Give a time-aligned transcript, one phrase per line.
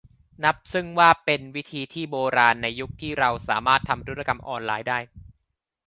[0.73, 4.99] ซึ่งนับว่าเป็นวิธีที่โบราณในยุคที่เราสามารถทำธุรกรรมออนไลน์ได้